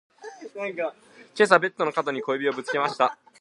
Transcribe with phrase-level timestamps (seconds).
[1.35, 3.19] 今朝ベッドの角に小指をぶつけました。